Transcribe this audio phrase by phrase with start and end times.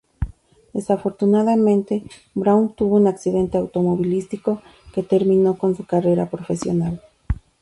[0.73, 2.01] Desafortunadamente
[2.33, 4.59] Brown tuvo un accidente automovilístico
[4.95, 6.99] que terminó con su carrera profesional.